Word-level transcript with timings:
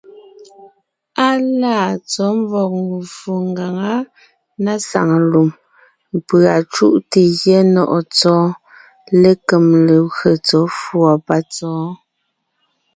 Á 1.25 1.27
laa 1.61 1.91
tsɔ̌ 2.09 2.29
mvɔ̀g 2.39 2.71
mvfò 2.91 3.33
ngaŋá 3.51 3.93
na 4.63 4.73
saŋ 4.89 5.09
lùm, 5.31 5.49
pʉ̀a 6.27 6.55
cúʼte 6.73 7.21
gyɛ́ 7.39 7.61
nɔ̀ʼɔ 7.73 7.99
Tsɔ́ɔn 8.15 8.49
lékem 9.21 9.65
legwé 9.87 10.31
tsɔ̌ 10.45 10.63
fʉ̀ɔ 10.79 11.11
patsɔ́ɔn. 11.27 11.91